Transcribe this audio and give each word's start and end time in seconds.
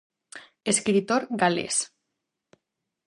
Escritor 0.73 1.21
galés. 1.43 1.77